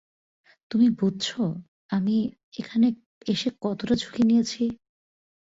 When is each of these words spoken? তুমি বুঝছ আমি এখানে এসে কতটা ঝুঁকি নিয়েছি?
তুমি 0.71 0.87
বুঝছ 0.99 1.27
আমি 1.89 2.15
এখানে 2.59 2.87
এসে 3.27 3.49
কতটা 3.63 3.93
ঝুঁকি 3.95 4.23
নিয়েছি? 4.23 4.63